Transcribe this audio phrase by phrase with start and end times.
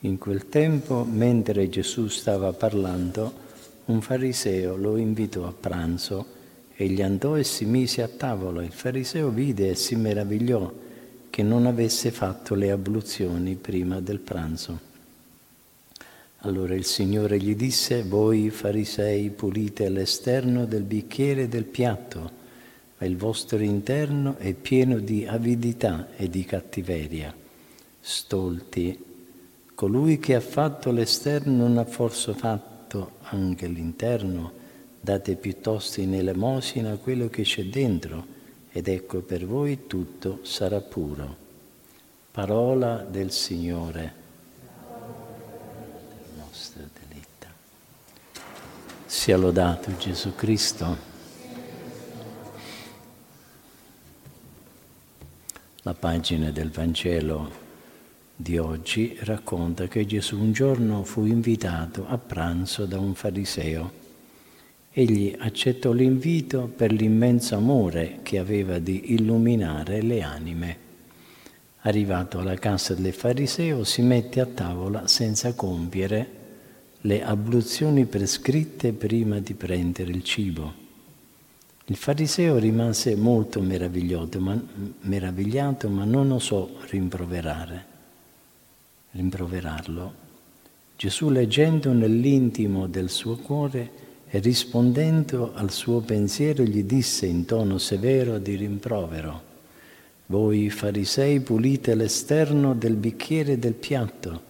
[0.00, 3.44] In quel tempo, mentre Gesù stava parlando,
[3.86, 6.34] un fariseo lo invitò a pranzo.
[6.76, 8.62] Egli andò e si mise a tavola.
[8.62, 10.70] Il fariseo vide e si meravigliò
[11.30, 14.80] che non avesse fatto le abluzioni prima del pranzo.
[16.40, 22.30] Allora il Signore gli disse, voi farisei pulite l'esterno del bicchiere e del piatto,
[22.98, 27.34] ma il vostro interno è pieno di avidità e di cattiveria.
[28.00, 29.15] Stolti,
[29.76, 34.64] colui che ha fatto l'esterno non ha forse fatto anche l'interno?
[34.98, 38.26] Date piuttosto in elemosina quello che c'è dentro,
[38.72, 41.44] ed ecco per voi tutto sarà puro.
[42.30, 44.24] Parola del Signore.
[49.04, 50.96] Sia lodato Gesù Cristo.
[55.82, 57.65] La pagina del Vangelo
[58.36, 64.04] di oggi racconta che Gesù un giorno fu invitato a pranzo da un fariseo.
[64.92, 70.76] Egli accettò l'invito per l'immenso amore che aveva di illuminare le anime.
[71.80, 76.30] Arrivato alla casa del fariseo si mette a tavola senza compiere
[77.02, 80.84] le abluzioni prescritte prima di prendere il cibo.
[81.86, 84.60] Il fariseo rimase molto meravigliato ma,
[85.02, 87.95] meravigliato, ma non osò rimproverare,
[89.16, 90.24] rimproverarlo.
[90.96, 93.90] Gesù, leggendo nell'intimo del suo cuore
[94.28, 99.42] e rispondendo al suo pensiero, gli disse in tono severo di rimprovero,
[100.26, 104.42] voi farisei pulite l'esterno del bicchiere e del piatto,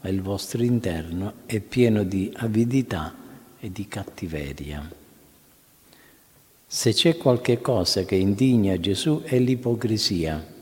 [0.00, 3.14] ma il vostro interno è pieno di avidità
[3.58, 4.88] e di cattiveria.
[6.66, 10.53] Se c'è qualche cosa che indigna Gesù è l'ipocrisia.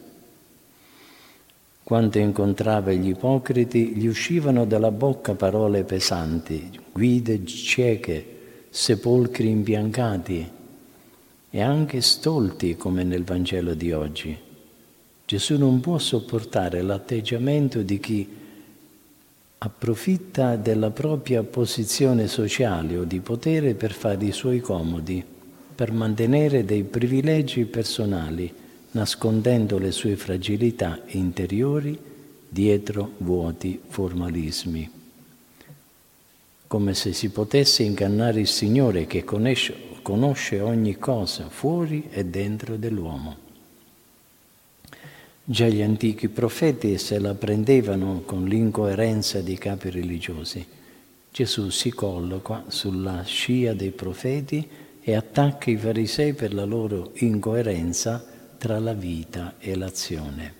[1.83, 8.27] Quando incontrava gli ipocriti gli uscivano dalla bocca parole pesanti, guide cieche,
[8.71, 10.51] sepolcri imbiancati
[11.51, 14.39] e anche stolti come nel Vangelo di oggi.
[15.25, 18.29] Gesù non può sopportare l'atteggiamento di chi
[19.59, 25.25] approfitta della propria posizione sociale o di potere per fare i suoi comodi
[25.75, 28.53] per mantenere dei privilegi personali,
[28.93, 31.99] nascondendo le sue fragilità interiori
[32.49, 34.91] dietro vuoti formalismi.
[36.67, 42.77] Come se si potesse ingannare il Signore che conosce, conosce ogni cosa fuori e dentro
[42.77, 43.37] dell'uomo.
[45.45, 50.65] Già gli antichi profeti se la prendevano con l'incoerenza dei capi religiosi.
[51.31, 54.67] Gesù si colloca sulla scia dei profeti
[55.01, 58.25] e attacca i farisei per la loro incoerenza
[58.63, 60.55] tra la vita e l'azione.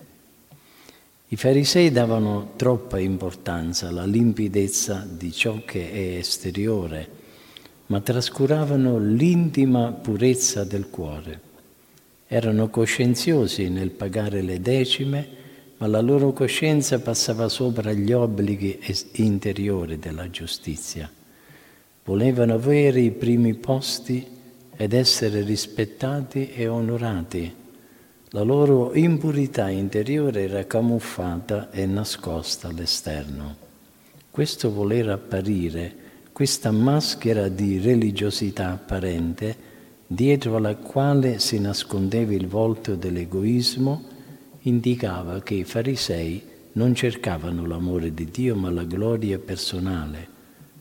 [1.29, 7.07] I farisei davano troppa importanza alla limpidezza di ciò che è esteriore,
[7.85, 11.39] ma trascuravano l'intima purezza del cuore.
[12.27, 15.27] Erano coscienziosi nel pagare le decime,
[15.77, 18.81] ma la loro coscienza passava sopra gli obblighi
[19.13, 21.09] interiori della giustizia.
[22.03, 24.27] Volevano avere i primi posti
[24.75, 27.61] ed essere rispettati e onorati.
[28.35, 33.55] La loro impurità interiore era camuffata e nascosta all'esterno.
[34.31, 35.95] Questo voler apparire,
[36.31, 39.55] questa maschera di religiosità apparente,
[40.07, 44.03] dietro alla quale si nascondeva il volto dell'egoismo,
[44.61, 50.27] indicava che i farisei non cercavano l'amore di Dio ma la gloria personale,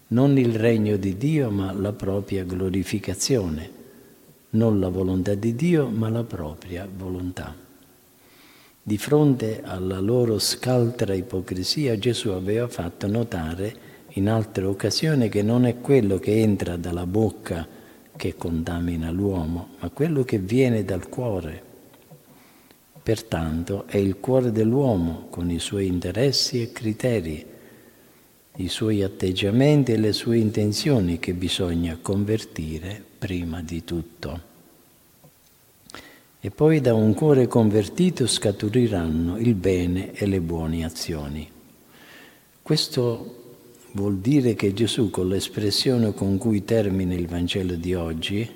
[0.09, 3.81] non il regno di Dio ma la propria glorificazione
[4.55, 7.55] non la volontà di Dio, ma la propria volontà.
[8.83, 15.65] Di fronte alla loro scaltra ipocrisia Gesù aveva fatto notare in altre occasioni che non
[15.65, 17.67] è quello che entra dalla bocca
[18.15, 21.71] che contamina l'uomo, ma quello che viene dal cuore.
[23.03, 27.47] Pertanto è il cuore dell'uomo con i suoi interessi e criteri,
[28.57, 34.41] i suoi atteggiamenti e le sue intenzioni che bisogna convertire prima di tutto.
[36.41, 41.49] E poi da un cuore convertito scaturiranno il bene e le buone azioni.
[42.61, 43.61] Questo
[43.93, 48.51] vuol dire che Gesù, con l'espressione con cui termina il Vangelo di oggi,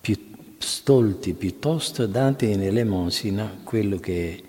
[0.00, 0.16] più
[0.56, 4.42] stolti piuttosto date in elemosina quello che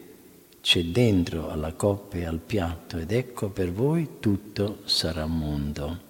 [0.62, 6.09] c'è dentro alla coppa e al piatto ed ecco per voi tutto sarà mondo.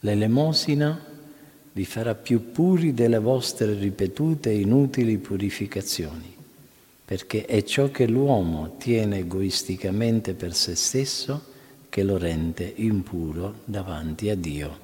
[0.00, 1.09] L'elemosina
[1.72, 6.38] vi farà più puri delle vostre ripetute e inutili purificazioni.
[7.10, 11.42] perché è ciò che l'uomo tiene egoisticamente per se stesso
[11.88, 14.78] che lo rende impuro davanti a Dio.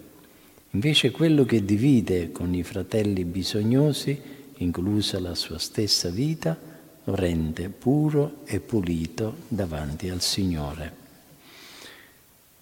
[0.70, 4.20] Invece quello che divide con i fratelli bisognosi,
[4.56, 6.58] inclusa la sua stessa vita,
[7.04, 11.05] lo rende puro e pulito davanti al Signore.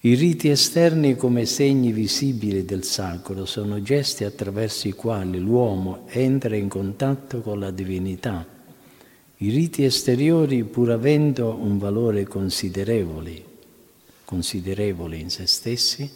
[0.06, 6.56] I riti esterni come segni visibili del sacro sono gesti attraverso i quali l'uomo entra
[6.56, 8.47] in contatto con la divinità.
[9.39, 13.45] I riti esteriori, pur avendo un valore considerevole,
[14.27, 16.11] considerevole in se stessi,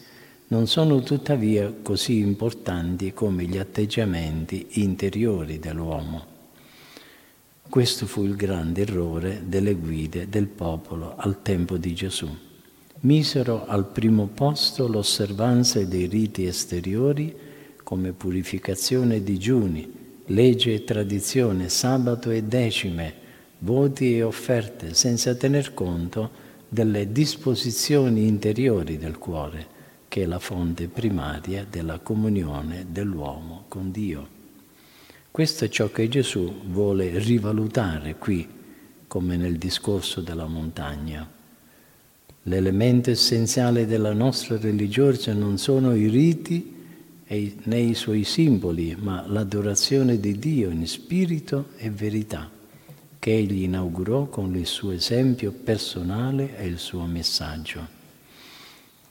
[0.48, 6.26] non sono tuttavia così importanti come gli atteggiamenti interiori dell'uomo.
[7.66, 12.46] Questo fu il grande errore delle guide del popolo al tempo di Gesù
[13.00, 17.34] misero al primo posto l'osservanza dei riti esteriori
[17.82, 19.90] come purificazione e digiuni,
[20.26, 23.14] legge e tradizione, sabato e decime,
[23.60, 29.66] voti e offerte, senza tener conto delle disposizioni interiori del cuore,
[30.08, 34.36] che è la fonte primaria della comunione dell'uomo con Dio.
[35.30, 38.46] Questo è ciò che Gesù vuole rivalutare qui,
[39.06, 41.37] come nel discorso della montagna.
[42.48, 46.76] L'elemento essenziale della nostra religione non sono i riti
[47.28, 52.50] né i suoi simboli, ma l'adorazione di Dio in spirito e verità,
[53.18, 57.86] che egli inaugurò con il suo esempio personale e il suo messaggio.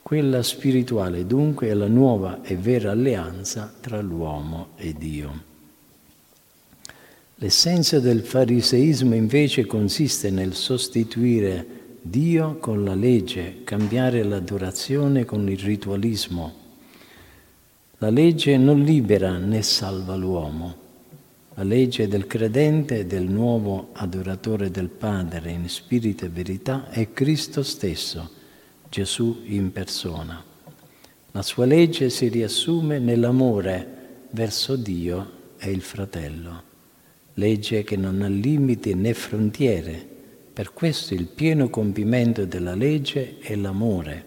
[0.02, 5.42] Quella spirituale dunque è la nuova e vera alleanza tra l'uomo e Dio.
[7.36, 15.58] L'essenza del fariseismo invece consiste nel sostituire Dio con la legge, cambiare l'adorazione con il
[15.58, 16.54] ritualismo.
[17.98, 20.86] La legge non libera né salva l'uomo.
[21.54, 27.64] La legge del credente del nuovo adoratore del Padre in spirito e verità è Cristo
[27.64, 28.30] stesso,
[28.88, 30.42] Gesù in persona.
[31.32, 36.62] La sua legge si riassume nell'amore verso Dio e il fratello,
[37.34, 40.16] legge che non ha limiti né frontiere,
[40.58, 44.24] per questo il pieno compimento della legge è l'amore,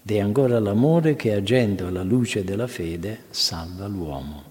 [0.00, 4.44] ed è ancora l'amore che agendo alla luce della fede salva l'uomo.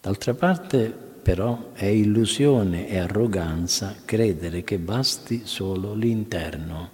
[0.00, 6.88] D'altra parte, però, è illusione e arroganza credere che basti solo l'interno.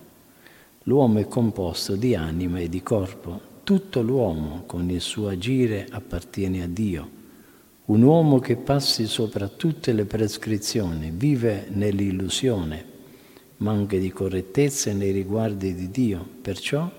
[0.82, 3.40] L'uomo è composto di anima e di corpo.
[3.62, 7.15] Tutto l'uomo con il suo agire appartiene a Dio
[7.86, 12.84] un uomo che passi sopra tutte le prescrizioni, vive nell'illusione,
[13.58, 16.90] manca di correttezza nei riguardi di Dio, perciò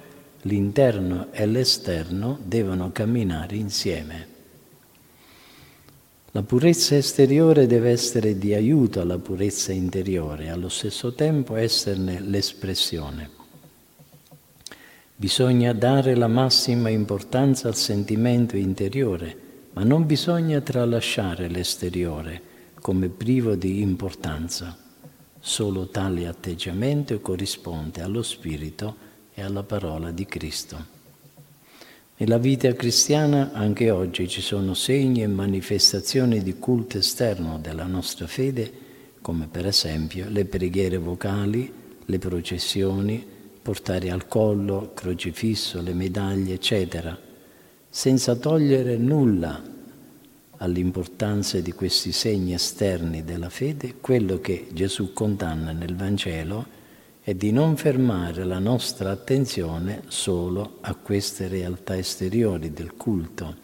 [0.44, 4.36] l'interno e l'esterno devono camminare insieme.
[6.32, 13.30] La purezza esteriore deve essere di aiuto alla purezza interiore allo stesso tempo esserne l'espressione.
[15.16, 19.46] Bisogna dare la massima importanza al sentimento interiore
[19.78, 22.42] ma non bisogna tralasciare l'esteriore
[22.82, 24.76] come privo di importanza.
[25.40, 28.96] Solo tale atteggiamento corrisponde allo Spirito
[29.36, 30.84] e alla parola di Cristo.
[32.18, 38.26] Nella vita cristiana anche oggi ci sono segni e manifestazioni di culto esterno della nostra
[38.26, 38.72] fede,
[39.22, 41.72] come per esempio le preghiere vocali,
[42.04, 43.24] le processioni,
[43.62, 47.26] portare al collo, crocifisso, le medaglie, eccetera
[47.98, 49.60] senza togliere nulla
[50.58, 56.76] all'importanza di questi segni esterni della fede, quello che Gesù condanna nel Vangelo
[57.22, 63.56] è di non fermare la nostra attenzione solo a queste realtà esteriori del culto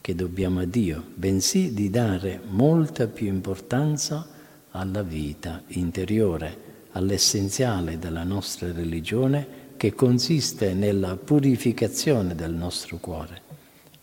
[0.00, 4.26] che dobbiamo a Dio, bensì di dare molta più importanza
[4.70, 13.43] alla vita interiore, all'essenziale della nostra religione che consiste nella purificazione del nostro cuore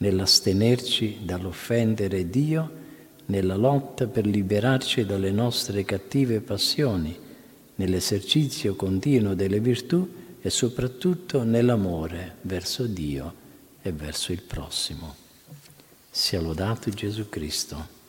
[0.02, 2.80] nell'astenerci dall'offendere Dio,
[3.28, 7.18] nella lotta per liberarci dalle nostre cattive passioni,
[7.76, 13.34] nell'esercizio continuo delle virtù e soprattutto nell'amore verso Dio
[13.82, 15.16] e verso il prossimo.
[16.10, 18.00] Sia lodato Gesù Cristo.